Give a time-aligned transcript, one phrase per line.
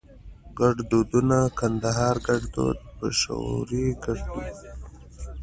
[0.59, 4.47] ګړدودونه کندهاري ګړدود پېښوري ګړدود